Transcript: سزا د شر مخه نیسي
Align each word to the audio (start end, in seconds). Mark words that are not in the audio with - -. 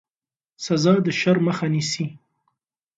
سزا 0.65 0.93
د 1.05 1.07
شر 1.19 1.37
مخه 1.47 1.65
نیسي 1.73 2.05